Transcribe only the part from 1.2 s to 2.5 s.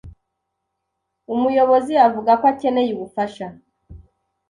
umuyobozi avuga ko